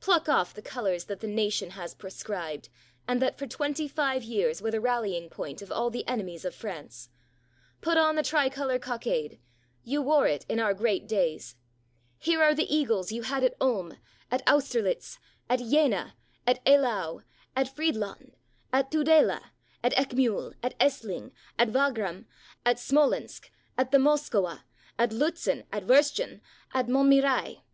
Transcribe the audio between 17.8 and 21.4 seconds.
land, at Tudela, at Eckmiihl, at Essling,